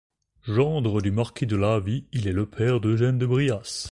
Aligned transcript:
Gendre 0.47 0.99
du 1.03 1.11
marquis 1.11 1.45
de 1.45 1.55
Lavie, 1.55 2.05
il 2.11 2.27
est 2.27 2.31
le 2.33 2.47
père 2.47 2.79
d'Eugène 2.81 3.19
de 3.19 3.27
Bryas. 3.27 3.89